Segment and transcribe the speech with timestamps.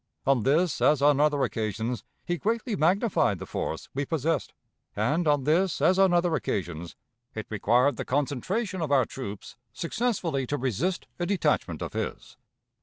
[0.25, 4.51] On this as on other occasions he greatly magnified the force we possessed,
[4.95, 6.95] and on this as on other occasions
[7.35, 12.35] it required the concentration of our troops successfully to resist a detachment of his.